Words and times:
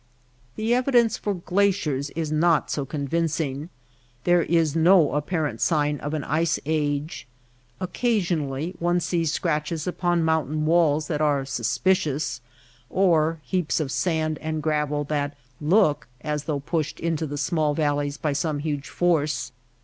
The 0.55 0.73
evidence 0.73 1.15
for 1.15 1.35
glaciers 1.35 2.09
is 2.15 2.31
not 2.31 2.71
so 2.71 2.87
convinc 2.87 3.39
ing. 3.39 3.69
There 4.23 4.41
is 4.41 4.75
no 4.75 5.11
apparent 5.13 5.61
sign 5.61 5.99
of 5.99 6.15
an 6.15 6.23
ice 6.23 6.57
age. 6.65 7.27
Occasionally 7.79 8.73
one 8.79 8.99
sees 8.99 9.31
scratches 9.31 9.85
upon 9.85 10.23
mountain 10.23 10.65
walls 10.65 11.07
that 11.07 11.21
are 11.21 11.45
suspicious, 11.45 12.41
or 12.89 13.41
heaps 13.43 13.79
of 13.79 13.91
sand 13.91 14.39
and 14.41 14.63
gravel 14.63 15.03
that 15.03 15.37
look 15.61 16.07
as 16.21 16.45
though 16.45 16.61
pushed 16.61 16.99
into 16.99 17.27
the 17.27 17.37
small 17.37 17.75
valleys 17.75 18.17
by 18.17 18.33
some 18.33 18.57
huge 18.57 18.89
force. 18.89 19.51